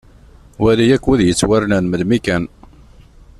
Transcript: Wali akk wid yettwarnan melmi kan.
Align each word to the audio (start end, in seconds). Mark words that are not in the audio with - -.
Wali 0.63 0.85
akk 0.95 1.05
wid 1.07 1.21
yettwarnan 1.25 1.85
melmi 1.87 2.19
kan. 2.25 2.43